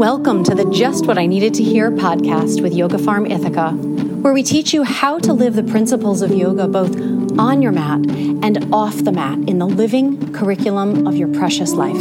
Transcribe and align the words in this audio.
Welcome 0.00 0.44
to 0.44 0.54
the 0.54 0.64
Just 0.64 1.06
What 1.06 1.18
I 1.18 1.26
Needed 1.26 1.52
to 1.52 1.62
Hear 1.62 1.90
podcast 1.90 2.62
with 2.62 2.72
Yoga 2.72 2.98
Farm 2.98 3.26
Ithaca, 3.26 3.72
where 3.72 4.32
we 4.32 4.42
teach 4.42 4.72
you 4.72 4.82
how 4.82 5.18
to 5.18 5.34
live 5.34 5.56
the 5.56 5.62
principles 5.62 6.22
of 6.22 6.32
yoga 6.32 6.66
both 6.66 6.96
on 7.38 7.60
your 7.60 7.72
mat 7.72 7.98
and 8.08 8.72
off 8.72 8.96
the 9.04 9.12
mat 9.12 9.36
in 9.46 9.58
the 9.58 9.66
living 9.66 10.32
curriculum 10.32 11.06
of 11.06 11.16
your 11.16 11.28
precious 11.28 11.74
life. 11.74 12.00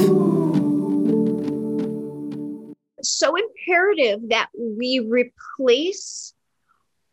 It's 2.99 3.09
So 3.09 3.35
imperative 3.35 4.29
that 4.29 4.47
we 4.57 4.99
replace 4.99 6.33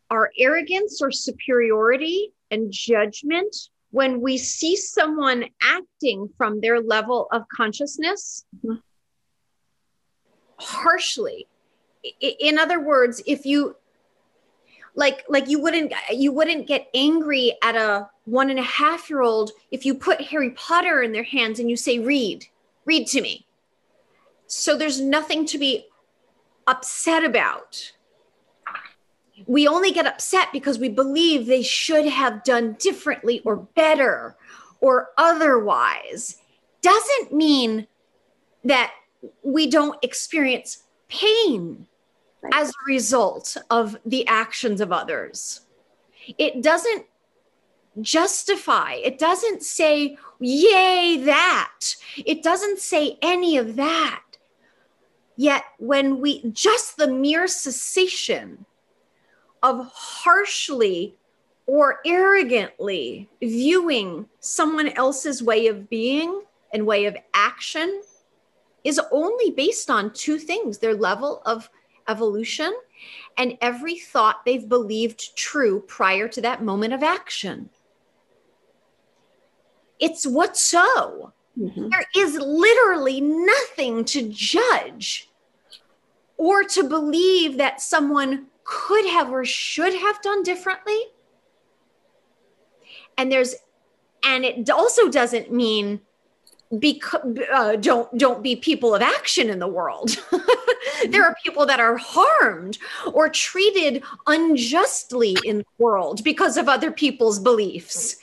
our 0.09 0.31
arrogance 0.39 1.01
or 1.01 1.11
superiority 1.11 2.31
and 2.49 2.71
judgment 2.71 3.53
when 3.91 4.21
we 4.21 4.37
see 4.37 4.77
someone 4.77 5.49
acting 5.61 6.29
from 6.37 6.61
their 6.61 6.79
level 6.79 7.27
of 7.33 7.43
consciousness. 7.53 8.45
Mm-hmm 8.65 8.77
harshly. 10.57 11.47
In 12.19 12.57
other 12.57 12.79
words 12.79 13.21
if 13.25 13.45
you 13.45 13.75
like 14.95 15.23
like 15.29 15.47
you 15.47 15.61
wouldn't 15.61 15.93
you 16.11 16.31
wouldn't 16.31 16.67
get 16.67 16.89
angry 16.93 17.53
at 17.63 17.75
a 17.75 18.09
one 18.25 18.49
and 18.49 18.59
a 18.59 18.63
half 18.63 19.09
year 19.09 19.21
old 19.21 19.51
if 19.71 19.85
you 19.85 19.93
put 19.93 20.21
harry 20.21 20.51
potter 20.51 21.01
in 21.01 21.11
their 21.11 21.23
hands 21.23 21.59
and 21.59 21.69
you 21.69 21.77
say 21.77 21.99
read 21.99 22.45
read 22.87 23.05
to 23.07 23.21
me. 23.21 23.45
So 24.47 24.75
there's 24.77 24.99
nothing 24.99 25.45
to 25.47 25.59
be 25.59 25.85
upset 26.65 27.23
about. 27.23 27.91
We 29.45 29.67
only 29.67 29.91
get 29.91 30.07
upset 30.07 30.47
because 30.51 30.79
we 30.79 30.89
believe 30.89 31.45
they 31.45 31.61
should 31.61 32.07
have 32.07 32.43
done 32.43 32.77
differently 32.79 33.41
or 33.45 33.57
better 33.57 34.35
or 34.81 35.09
otherwise. 35.17 36.37
Doesn't 36.81 37.33
mean 37.33 37.87
that 38.63 38.93
we 39.43 39.69
don't 39.69 39.97
experience 40.03 40.83
pain 41.09 41.87
right. 42.41 42.53
as 42.55 42.69
a 42.69 42.87
result 42.87 43.57
of 43.69 43.97
the 44.05 44.27
actions 44.27 44.81
of 44.81 44.91
others. 44.91 45.61
It 46.37 46.61
doesn't 46.61 47.05
justify, 48.01 48.93
it 48.93 49.17
doesn't 49.17 49.63
say, 49.63 50.17
yay, 50.39 51.21
that. 51.25 51.79
It 52.25 52.43
doesn't 52.43 52.79
say 52.79 53.17
any 53.21 53.57
of 53.57 53.75
that. 53.77 54.21
Yet, 55.35 55.63
when 55.77 56.19
we 56.19 56.43
just 56.51 56.97
the 56.97 57.07
mere 57.07 57.47
cessation 57.47 58.65
of 59.61 59.91
harshly 59.93 61.15
or 61.67 61.99
arrogantly 62.05 63.29
viewing 63.41 64.27
someone 64.39 64.89
else's 64.89 65.43
way 65.43 65.67
of 65.67 65.89
being 65.89 66.41
and 66.73 66.87
way 66.87 67.05
of 67.05 67.15
action 67.33 68.01
is 68.87 69.01
only 69.11 69.51
based 69.51 69.89
on 69.89 70.13
two 70.13 70.39
things 70.39 70.77
their 70.77 70.95
level 70.95 71.41
of 71.45 71.69
evolution 72.07 72.73
and 73.37 73.57
every 73.59 73.97
thought 73.97 74.45
they've 74.45 74.69
believed 74.69 75.35
true 75.35 75.81
prior 75.87 76.29
to 76.29 76.39
that 76.39 76.63
moment 76.63 76.93
of 76.93 77.03
action. 77.03 77.69
It's 79.99 80.25
what 80.25 80.55
so. 80.55 81.33
Mm-hmm. 81.59 81.89
There 81.89 82.05
is 82.15 82.35
literally 82.35 83.19
nothing 83.19 84.05
to 84.05 84.29
judge 84.29 85.29
or 86.37 86.63
to 86.63 86.83
believe 86.85 87.57
that 87.57 87.81
someone 87.81 88.45
could 88.63 89.05
have 89.05 89.29
or 89.31 89.43
should 89.43 89.93
have 89.93 90.21
done 90.21 90.43
differently. 90.43 90.99
And 93.17 93.29
there's, 93.29 93.53
and 94.23 94.45
it 94.45 94.69
also 94.69 95.09
doesn't 95.09 95.51
mean 95.51 95.99
because 96.79 97.21
uh, 97.53 97.75
don't 97.77 98.15
don't 98.17 98.43
be 98.43 98.55
people 98.55 98.93
of 98.93 99.01
action 99.01 99.49
in 99.49 99.59
the 99.59 99.67
world. 99.67 100.17
There 101.09 101.23
are 101.23 101.35
people 101.43 101.65
that 101.65 101.79
are 101.79 101.97
harmed 101.97 102.77
or 103.13 103.29
treated 103.29 104.03
unjustly 104.25 105.37
in 105.43 105.59
the 105.59 105.65
world 105.77 106.23
because 106.23 106.57
of 106.57 106.67
other 106.67 106.91
people's 106.91 107.39
beliefs. 107.39 108.17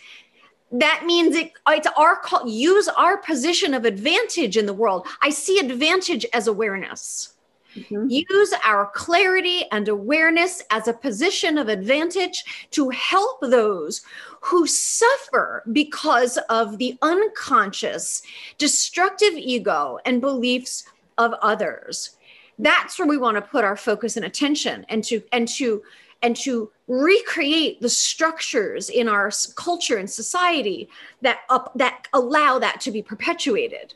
That 0.72 1.04
means 1.06 1.36
it, 1.36 1.52
it's 1.68 1.86
our 1.96 2.16
call 2.16 2.48
use 2.48 2.88
our 2.88 3.18
position 3.18 3.74
of 3.74 3.84
advantage 3.84 4.56
in 4.56 4.66
the 4.66 4.74
world. 4.74 5.06
I 5.22 5.30
see 5.30 5.58
advantage 5.58 6.26
as 6.32 6.48
awareness. 6.48 7.34
Mm-hmm. 7.76 8.06
Use 8.08 8.54
our 8.64 8.90
clarity 8.94 9.64
and 9.72 9.88
awareness 9.88 10.62
as 10.70 10.88
a 10.88 10.92
position 10.92 11.58
of 11.58 11.68
advantage 11.68 12.68
to 12.70 12.88
help 12.90 13.40
those 13.40 14.02
who 14.44 14.66
suffer 14.66 15.62
because 15.72 16.36
of 16.50 16.76
the 16.76 16.98
unconscious, 17.00 18.22
destructive 18.58 19.32
ego 19.34 19.98
and 20.04 20.20
beliefs 20.20 20.84
of 21.16 21.32
others. 21.40 22.16
That's 22.58 22.98
where 22.98 23.08
we 23.08 23.16
want 23.16 23.36
to 23.36 23.42
put 23.42 23.64
our 23.64 23.76
focus 23.76 24.16
and 24.16 24.26
attention 24.26 24.84
and 24.90 25.02
to 25.04 25.22
and 25.32 25.48
to 25.48 25.82
and 26.22 26.36
to 26.36 26.70
recreate 26.88 27.80
the 27.80 27.88
structures 27.88 28.90
in 28.90 29.08
our 29.08 29.30
culture 29.56 29.96
and 29.96 30.08
society 30.08 30.88
that 31.22 31.40
up, 31.50 31.72
that 31.76 32.06
allow 32.12 32.58
that 32.58 32.80
to 32.82 32.90
be 32.90 33.02
perpetuated. 33.02 33.94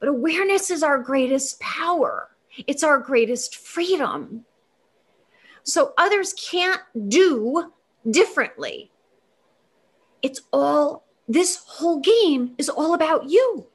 But 0.00 0.08
awareness 0.08 0.70
is 0.70 0.82
our 0.82 0.98
greatest 0.98 1.58
power. 1.60 2.30
It's 2.66 2.82
our 2.82 2.98
greatest 2.98 3.56
freedom. 3.56 4.44
So 5.62 5.94
others 5.98 6.32
can't 6.34 6.82
do 7.08 7.72
differently. 8.08 8.90
It's 10.24 10.40
all, 10.54 11.04
this 11.28 11.62
whole 11.66 12.00
game 12.00 12.54
is 12.56 12.70
all 12.70 12.94
about 12.94 13.28
you. 13.28 13.66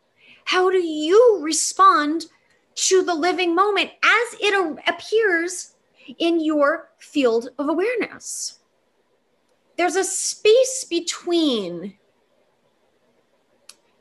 How 0.45 0.71
do 0.71 0.79
you 0.79 1.37
respond 1.43 2.25
to 2.73 3.03
the 3.03 3.13
living 3.13 3.53
moment 3.53 3.91
as 4.01 4.39
it 4.39 4.79
appears 4.87 5.75
in 6.17 6.43
your 6.43 6.89
field 6.97 7.49
of 7.59 7.69
awareness? 7.69 8.57
There's 9.77 9.95
a 9.95 10.03
space 10.03 10.87
between, 10.89 11.93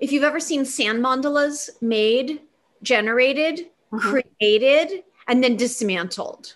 if 0.00 0.10
you've 0.10 0.24
ever 0.24 0.40
seen 0.40 0.64
sand 0.64 1.04
mandalas 1.04 1.68
made, 1.82 2.40
generated, 2.82 3.66
mm-hmm. 3.92 4.20
created 4.38 5.04
and 5.28 5.44
then 5.44 5.56
dismantled 5.56 6.54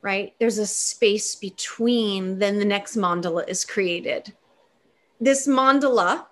right 0.00 0.34
there's 0.38 0.58
a 0.58 0.66
space 0.66 1.34
between 1.34 2.38
then 2.38 2.58
the 2.58 2.64
next 2.64 2.94
mandala 2.94 3.48
is 3.48 3.64
created 3.64 4.32
this 5.20 5.46
mandala 5.46 6.26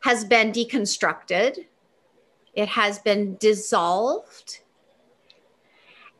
has 0.00 0.24
been 0.24 0.52
deconstructed. 0.52 1.58
It 2.54 2.68
has 2.68 2.98
been 2.98 3.36
dissolved. 3.36 4.60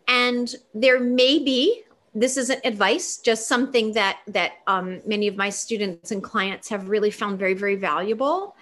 And 0.08 0.54
there 0.74 1.00
may 1.00 1.38
be 1.38 1.82
this 2.16 2.38
isn't 2.38 2.64
advice 2.64 3.18
just 3.18 3.46
something 3.46 3.92
that 3.92 4.20
that 4.26 4.52
um, 4.66 5.02
many 5.06 5.28
of 5.28 5.36
my 5.36 5.50
students 5.50 6.10
and 6.10 6.22
clients 6.22 6.68
have 6.70 6.88
really 6.88 7.10
found 7.10 7.38
very 7.38 7.52
very 7.52 7.76
valuable 7.76 8.56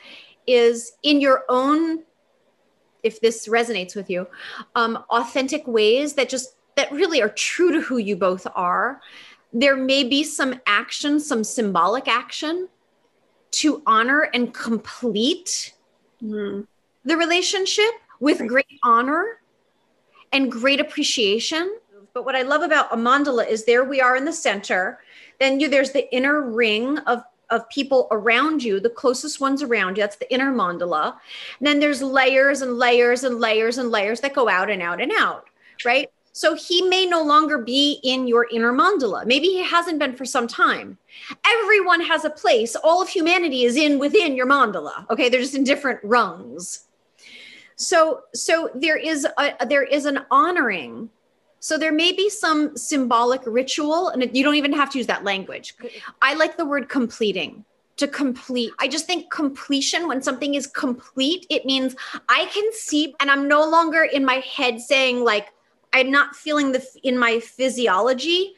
is 0.46 0.92
in 1.04 1.20
your 1.20 1.44
own 1.48 2.02
if 3.04 3.20
this 3.20 3.46
resonates 3.46 3.94
with 3.94 4.10
you 4.10 4.26
um, 4.74 5.04
authentic 5.08 5.64
ways 5.68 6.14
that 6.14 6.28
just 6.28 6.56
that 6.74 6.90
really 6.90 7.22
are 7.22 7.28
true 7.28 7.70
to 7.70 7.80
who 7.80 7.98
you 7.98 8.16
both 8.16 8.44
are 8.56 9.00
there 9.54 9.76
may 9.76 10.04
be 10.04 10.22
some 10.24 10.60
action 10.66 11.18
some 11.18 11.44
symbolic 11.44 12.08
action 12.08 12.68
to 13.52 13.82
honor 13.86 14.28
and 14.34 14.52
complete 14.52 15.72
mm-hmm. 16.22 16.62
the 17.04 17.16
relationship 17.16 17.92
with 18.20 18.46
great 18.46 18.66
honor 18.82 19.40
and 20.32 20.50
great 20.50 20.80
appreciation 20.80 21.78
but 22.12 22.24
what 22.24 22.34
i 22.34 22.42
love 22.42 22.62
about 22.62 22.92
a 22.92 22.96
mandala 22.96 23.48
is 23.48 23.64
there 23.64 23.84
we 23.84 24.00
are 24.00 24.16
in 24.16 24.24
the 24.24 24.32
center 24.32 24.98
then 25.40 25.60
you, 25.60 25.68
there's 25.68 25.92
the 25.92 26.12
inner 26.14 26.42
ring 26.42 26.98
of 26.98 27.22
of 27.50 27.68
people 27.68 28.08
around 28.10 28.62
you, 28.62 28.80
the 28.80 28.90
closest 28.90 29.40
ones 29.40 29.62
around 29.62 29.96
you. 29.96 30.02
That's 30.02 30.16
the 30.16 30.32
inner 30.32 30.52
mandala. 30.52 31.16
And 31.58 31.66
then 31.66 31.78
there's 31.78 32.02
layers 32.02 32.62
and 32.62 32.78
layers 32.78 33.24
and 33.24 33.40
layers 33.40 33.78
and 33.78 33.90
layers 33.90 34.20
that 34.20 34.34
go 34.34 34.48
out 34.48 34.70
and 34.70 34.82
out 34.82 35.00
and 35.00 35.12
out, 35.12 35.46
right? 35.84 36.10
So 36.34 36.54
he 36.54 36.82
may 36.82 37.06
no 37.06 37.22
longer 37.22 37.58
be 37.58 38.00
in 38.02 38.26
your 38.26 38.46
inner 38.50 38.72
mandala. 38.72 39.24
Maybe 39.24 39.46
he 39.46 39.62
hasn't 39.62 39.98
been 39.98 40.14
for 40.16 40.24
some 40.24 40.46
time. 40.46 40.98
Everyone 41.46 42.00
has 42.00 42.24
a 42.24 42.30
place. 42.30 42.76
All 42.76 43.00
of 43.00 43.08
humanity 43.08 43.64
is 43.64 43.76
in 43.76 43.98
within 43.98 44.36
your 44.36 44.46
mandala. 44.46 45.08
Okay, 45.10 45.28
they're 45.28 45.40
just 45.40 45.54
in 45.54 45.64
different 45.64 46.00
rungs. 46.02 46.86
So 47.76 48.22
so 48.34 48.70
there 48.74 48.96
is 48.96 49.26
a 49.38 49.66
there 49.66 49.84
is 49.84 50.04
an 50.06 50.26
honoring 50.30 51.08
so 51.64 51.78
there 51.78 51.92
may 51.92 52.12
be 52.12 52.28
some 52.28 52.76
symbolic 52.76 53.40
ritual, 53.46 54.10
and 54.10 54.36
you 54.36 54.44
don't 54.44 54.56
even 54.56 54.74
have 54.74 54.90
to 54.90 54.98
use 54.98 55.06
that 55.06 55.24
language. 55.24 55.74
I 56.20 56.34
like 56.34 56.58
the 56.58 56.66
word 56.66 56.90
completing 56.90 57.64
to 57.96 58.06
complete. 58.06 58.70
I 58.78 58.86
just 58.86 59.06
think 59.06 59.30
completion, 59.30 60.06
when 60.06 60.20
something 60.20 60.56
is 60.56 60.66
complete, 60.66 61.46
it 61.48 61.64
means 61.64 61.96
I 62.28 62.44
can 62.52 62.70
see, 62.74 63.14
and 63.18 63.30
I'm 63.30 63.48
no 63.48 63.66
longer 63.66 64.02
in 64.02 64.26
my 64.26 64.40
head 64.40 64.78
saying, 64.78 65.24
like, 65.24 65.54
I'm 65.94 66.10
not 66.10 66.34
feeling 66.34 66.72
the 66.72 66.84
in 67.04 67.16
my 67.16 67.40
physiology 67.40 68.54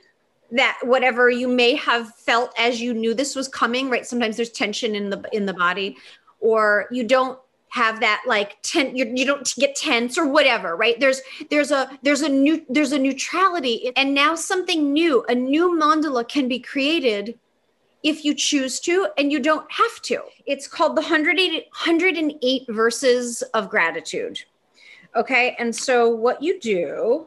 that 0.50 0.78
whatever 0.82 1.28
you 1.28 1.48
may 1.48 1.74
have 1.74 2.14
felt 2.14 2.52
as 2.58 2.80
you 2.80 2.94
knew 2.94 3.12
this 3.14 3.36
was 3.36 3.46
coming, 3.46 3.90
right? 3.90 4.06
Sometimes 4.06 4.36
there's 4.36 4.50
tension 4.50 4.94
in 4.94 5.10
the 5.10 5.22
in 5.32 5.44
the 5.44 5.52
body, 5.52 5.96
or 6.40 6.88
you 6.90 7.04
don't 7.04 7.38
have 7.68 8.00
that 8.00 8.22
like 8.26 8.56
ten 8.62 8.96
you, 8.96 9.12
you 9.14 9.26
don't 9.26 9.54
get 9.56 9.76
tense 9.76 10.16
or 10.16 10.26
whatever 10.26 10.76
right? 10.76 10.98
There's 10.98 11.20
there's 11.50 11.70
a 11.70 11.98
there's 12.02 12.22
a 12.22 12.28
new 12.28 12.64
there's 12.70 12.92
a 12.92 12.98
neutrality. 12.98 13.92
And 13.96 14.14
now 14.14 14.34
something 14.34 14.92
new 14.92 15.22
a 15.28 15.34
new 15.34 15.78
mandala 15.78 16.26
can 16.26 16.48
be 16.48 16.58
created 16.58 17.38
if 18.02 18.24
you 18.24 18.34
choose 18.34 18.80
to 18.80 19.08
and 19.18 19.30
you 19.30 19.40
don't 19.40 19.70
have 19.70 20.00
to. 20.02 20.22
It's 20.46 20.66
called 20.66 20.96
the 20.96 21.02
108, 21.02 21.52
108 21.52 22.62
verses 22.68 23.42
of 23.52 23.68
gratitude 23.68 24.42
okay 25.16 25.56
and 25.58 25.74
so 25.74 26.08
what 26.08 26.42
you 26.42 26.60
do 26.60 27.26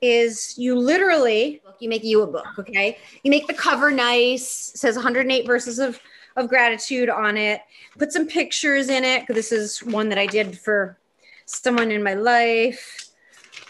is 0.00 0.58
you 0.58 0.76
literally 0.76 1.60
you 1.80 1.88
make 1.88 2.04
you 2.04 2.22
a 2.22 2.26
book 2.26 2.46
okay 2.58 2.98
you 3.22 3.30
make 3.30 3.46
the 3.46 3.54
cover 3.54 3.90
nice 3.90 4.72
says 4.74 4.96
108 4.96 5.46
verses 5.46 5.78
of 5.78 6.00
of 6.36 6.48
gratitude 6.48 7.08
on 7.08 7.36
it. 7.36 7.62
Put 7.98 8.12
some 8.12 8.26
pictures 8.26 8.88
in 8.88 9.04
it. 9.04 9.26
This 9.28 9.52
is 9.52 9.82
one 9.82 10.08
that 10.08 10.18
I 10.18 10.26
did 10.26 10.58
for 10.58 10.98
someone 11.46 11.90
in 11.90 12.02
my 12.02 12.14
life. 12.14 13.08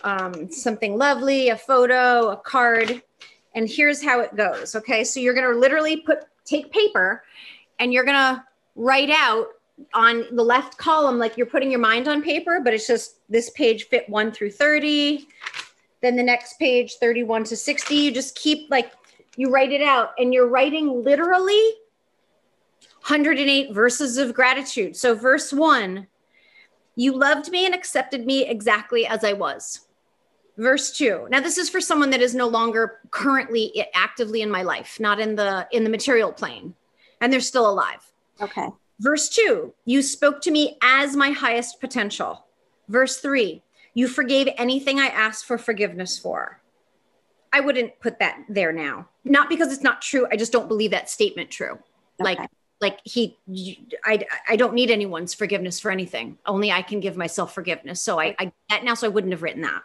Um, 0.03 0.51
something 0.51 0.97
lovely, 0.97 1.49
a 1.49 1.57
photo, 1.57 2.31
a 2.31 2.37
card. 2.37 3.03
And 3.55 3.69
here's 3.69 4.03
how 4.03 4.21
it 4.21 4.35
goes. 4.37 4.75
Okay. 4.75 5.05
So 5.05 5.21
you're 5.21 5.35
going 5.35 5.51
to 5.51 5.59
literally 5.59 5.99
put, 5.99 6.25
take 6.45 6.73
paper 6.73 7.23
and 7.79 7.93
you're 7.93 8.05
going 8.05 8.17
to 8.17 8.45
write 8.75 9.11
out 9.11 9.47
on 9.93 10.25
the 10.33 10.43
left 10.43 10.77
column, 10.77 11.19
like 11.19 11.37
you're 11.37 11.47
putting 11.47 11.71
your 11.71 11.81
mind 11.81 12.09
on 12.09 12.23
paper, 12.23 12.61
but 12.63 12.75
it's 12.75 12.87
just 12.87 13.19
this 13.29 13.51
page 13.51 13.85
fit 13.89 14.09
one 14.09 14.33
through 14.33 14.51
30. 14.51 15.27
Then 16.01 16.17
the 16.17 16.23
next 16.23 16.59
page, 16.59 16.95
31 17.01 17.45
to 17.45 17.57
60. 17.57 17.95
You 17.95 18.13
just 18.13 18.37
keep 18.37 18.71
like, 18.71 18.93
you 19.37 19.51
write 19.51 19.73
it 19.73 19.83
out 19.83 20.11
and 20.19 20.33
you're 20.33 20.49
writing 20.49 21.03
literally 21.03 21.63
108 23.07 23.73
verses 23.75 24.17
of 24.17 24.33
gratitude. 24.33 24.97
So, 24.97 25.15
verse 25.15 25.53
one, 25.53 26.07
you 26.97 27.17
loved 27.17 27.51
me 27.51 27.67
and 27.67 27.75
accepted 27.75 28.25
me 28.25 28.47
exactly 28.47 29.07
as 29.07 29.25
I 29.25 29.33
was. 29.33 29.81
Verse 30.57 30.97
two. 30.97 31.27
Now, 31.31 31.41
this 31.41 31.59
is 31.59 31.69
for 31.69 31.81
someone 31.81 32.11
that 32.11 32.23
is 32.23 32.35
no 32.35 32.47
longer 32.47 33.01
currently 33.11 33.85
actively 33.93 34.41
in 34.41 34.51
my 34.51 34.63
life, 34.63 35.01
not 35.01 35.19
in 35.19 35.35
the 35.35 35.67
in 35.73 35.83
the 35.83 35.91
material 35.91 36.33
plane, 36.33 36.75
and 37.21 37.33
they're 37.33 37.41
still 37.41 37.69
alive. 37.69 38.01
Okay. 38.41 38.69
Verse 39.01 39.29
two, 39.29 39.75
you 39.85 40.03
spoke 40.03 40.41
to 40.43 40.51
me 40.51 40.79
as 40.83 41.17
my 41.17 41.31
highest 41.31 41.81
potential. 41.81 42.45
Verse 42.89 43.19
three, 43.19 43.63
you 43.93 44.09
forgave 44.09 44.49
anything 44.57 44.99
I 44.99 45.07
asked 45.07 45.47
for 45.47 45.59
forgiveness 45.59 46.19
for. 46.19 46.61
I 47.53 47.61
wouldn't 47.61 47.99
put 48.01 48.19
that 48.19 48.45
there 48.49 48.73
now. 48.73 49.09
Not 49.25 49.49
because 49.49 49.73
it's 49.73 49.83
not 49.83 50.03
true. 50.03 50.27
I 50.31 50.37
just 50.37 50.53
don't 50.53 50.69
believe 50.69 50.91
that 50.91 51.09
statement 51.09 51.51
true. 51.51 51.73
Okay. 51.73 51.81
Like 52.21 52.51
like 52.81 53.01
he 53.05 53.39
I, 54.05 54.27
I 54.49 54.57
don't 54.57 54.75
need 54.75 54.91
anyone's 54.91 55.33
forgiveness 55.33 55.81
for 55.81 55.91
anything 55.91 56.39
only 56.45 56.73
i 56.73 56.83
can 56.83 57.01
give 57.01 57.17
myself 57.17 57.55
forgiveness 57.55 58.03
so 58.03 58.21
i, 58.21 58.35
I 58.39 58.53
that 58.69 58.85
now 58.85 58.95
so 58.95 59.07
i 59.07 59.11
wouldn't 59.11 59.33
have 59.33 59.43
written 59.43 59.63
that 59.63 59.83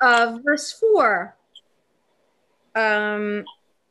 uh, 0.00 0.38
verse 0.42 0.72
four 0.72 1.36
um, 2.74 3.44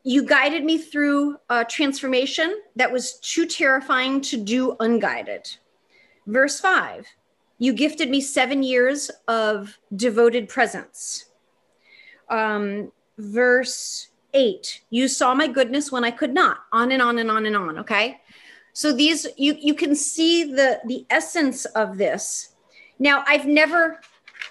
you 0.04 0.26
guided 0.26 0.64
me 0.64 0.78
through 0.78 1.38
a 1.50 1.64
transformation 1.64 2.62
that 2.76 2.92
was 2.92 3.20
too 3.20 3.46
terrifying 3.46 4.22
to 4.22 4.38
do 4.38 4.76
unguided. 4.80 5.50
Verse 6.28 6.60
five 6.60 7.06
you 7.60 7.74
gifted 7.74 8.10
me 8.10 8.20
seven 8.22 8.64
years 8.64 9.12
of 9.28 9.78
devoted 9.96 10.50
presence. 10.50 11.26
Um, 12.30 12.92
verse 13.18 14.08
eight 14.34 14.82
you 14.90 15.08
saw 15.08 15.36
my 15.36 15.46
goodness 15.48 15.92
when 15.92 16.04
i 16.04 16.12
could 16.12 16.34
not. 16.34 16.60
On 16.72 16.92
and 16.92 17.02
on 17.02 17.20
and 17.20 17.30
on 17.30 17.46
and 17.46 17.56
on 17.56 17.78
okay? 17.80 18.22
So 18.74 18.94
these 18.94 19.28
you 19.38 19.56
you 19.60 19.76
can 19.76 19.96
see 19.96 20.44
the 20.44 20.80
the 20.88 21.06
essence 21.10 21.66
of 21.66 21.98
this. 21.98 22.56
Now 22.98 23.24
i've 23.28 23.46
never 23.46 24.00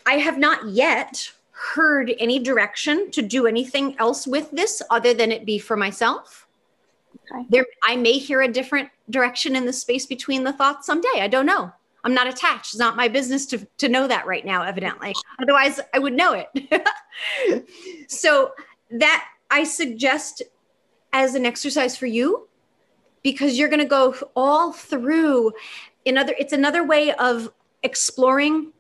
i 0.07 0.15
have 0.15 0.39
not 0.39 0.69
yet 0.69 1.33
heard 1.61 2.13
any 2.19 2.39
direction 2.39 3.11
to 3.11 3.21
do 3.21 3.47
anything 3.47 3.95
else 3.99 4.27
with 4.27 4.51
this 4.51 4.81
other 4.89 5.13
than 5.13 5.31
it 5.31 5.45
be 5.45 5.59
for 5.59 5.77
myself. 5.77 6.47
Okay. 7.33 7.45
there 7.49 7.67
i 7.83 7.97
may 7.97 8.13
hear 8.13 8.43
a 8.43 8.49
different 8.49 8.89
direction 9.09 9.57
in 9.57 9.67
the 9.67 9.73
space 9.73 10.07
between 10.07 10.45
the 10.45 10.53
thoughts 10.53 10.87
someday. 10.87 11.21
I 11.21 11.29
don't 11.29 11.47
know. 11.47 11.71
I'm 12.03 12.15
not 12.15 12.27
attached. 12.27 12.73
It's 12.73 12.79
not 12.79 12.97
my 12.97 13.09
business 13.09 13.47
to, 13.47 13.67
to 13.79 13.89
know 13.89 14.07
that 14.09 14.27
right 14.27 14.45
now 14.45 14.63
evidently. 14.63 15.15
Otherwise 15.43 15.81
i 15.93 15.99
would 15.99 16.15
know 16.15 16.33
it. 16.33 16.49
So 18.09 18.53
that 18.93 19.27
I 19.51 19.65
suggest 19.65 20.43
as 21.13 21.35
an 21.35 21.45
exercise 21.45 21.97
for 21.97 22.07
you 22.07 22.49
because 23.23 23.59
you're 23.59 23.69
going 23.69 23.81
to 23.81 23.85
go 23.85 24.15
all 24.35 24.73
through 24.73 25.53
another 26.07 26.35
it's 26.39 26.53
another 26.53 26.85
way 26.85 27.13
of 27.13 27.53
exploring 27.83 28.73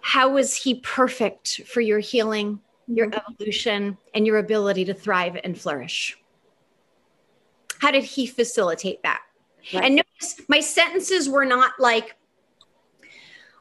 how 0.00 0.36
is 0.36 0.54
he 0.54 0.76
perfect 0.80 1.62
for 1.66 1.80
your 1.80 1.98
healing 1.98 2.60
your 2.86 3.08
mm-hmm. 3.08 3.32
evolution 3.32 3.96
and 4.14 4.26
your 4.26 4.38
ability 4.38 4.84
to 4.84 4.94
thrive 4.94 5.38
and 5.44 5.58
flourish 5.58 6.18
how 7.80 7.90
did 7.90 8.04
he 8.04 8.26
facilitate 8.26 9.02
that 9.02 9.22
right. 9.74 9.84
and 9.84 9.96
notice 9.96 10.40
my 10.48 10.60
sentences 10.60 11.28
were 11.28 11.44
not 11.44 11.72
like 11.78 12.16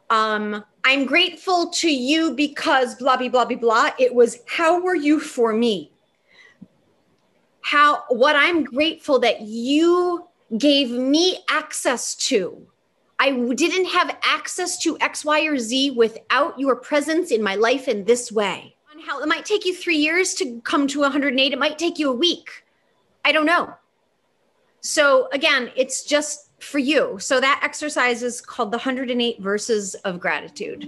um 0.10 0.64
i'm 0.84 1.06
grateful 1.06 1.70
to 1.70 1.90
you 1.90 2.34
because 2.34 2.96
blah 2.96 3.18
blah 3.18 3.30
blah 3.30 3.46
blah 3.46 3.58
blah 3.58 3.90
it 4.00 4.14
was 4.14 4.40
how 4.48 4.82
were 4.82 4.96
you 4.96 5.20
for 5.20 5.54
me 5.54 5.92
how 7.68 8.04
what 8.08 8.38
I'm 8.38 8.64
grateful 8.64 9.20
that 9.20 9.42
you 9.42 10.26
gave 10.58 10.90
me 10.90 11.40
access 11.50 12.16
to. 12.16 12.66
I 13.20 13.32
didn't 13.32 13.86
have 13.86 14.16
access 14.24 14.78
to 14.84 14.98
X, 15.00 15.26
Y, 15.26 15.42
or 15.46 15.58
Z 15.58 15.92
without 15.92 16.60
your 16.60 16.76
presence 16.76 17.32
in 17.32 17.42
my 17.42 17.56
life 17.56 17.88
in 17.88 18.06
this 18.06 18.32
way. 18.32 18.76
How 19.06 19.22
it 19.22 19.28
might 19.28 19.46
take 19.46 19.66
you 19.66 19.74
three 19.74 19.98
years 19.98 20.34
to 20.36 20.60
come 20.62 20.88
to 20.88 21.00
108, 21.02 21.54
it 21.54 21.60
might 21.60 21.78
take 21.78 21.98
you 21.98 22.10
a 22.10 22.14
week. 22.14 22.66
I 23.24 23.32
don't 23.32 23.46
know. 23.46 23.74
So 24.82 25.30
again, 25.32 25.72
it's 25.76 26.04
just 26.04 26.50
for 26.60 26.80
you. 26.80 27.18
So 27.20 27.40
that 27.40 27.62
exercise 27.64 28.24
is 28.24 28.42
called 28.42 28.72
the 28.72 28.78
108 28.78 29.40
verses 29.40 29.96
of 29.96 30.20
gratitude. 30.20 30.88